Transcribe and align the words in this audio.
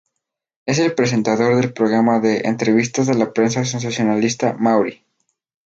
Es 0.65 0.79
el 0.79 0.95
presentador 0.95 1.57
del 1.57 1.73
programa 1.73 2.19
de 2.19 2.37
entrevistas 2.45 3.05
de 3.05 3.13
la 3.13 3.31
prensa 3.33 3.63
sensacionalista 3.65 4.53
"Maury". 4.57 5.05